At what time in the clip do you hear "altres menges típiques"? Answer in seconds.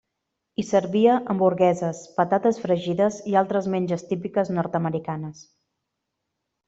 3.43-4.51